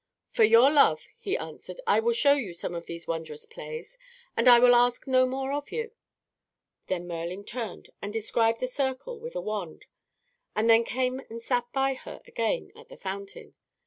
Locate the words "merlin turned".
7.07-7.91